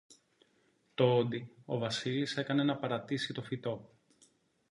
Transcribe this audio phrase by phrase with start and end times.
[0.93, 3.89] Τωόντι, ο Βασίλης έκανε να παρατήσει το φυτό